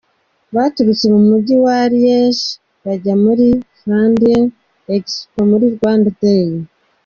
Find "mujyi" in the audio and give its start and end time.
1.29-1.55